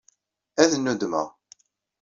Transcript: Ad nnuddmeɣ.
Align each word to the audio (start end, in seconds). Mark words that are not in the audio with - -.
Ad 0.61 0.71
nnuddmeɣ. 0.75 1.27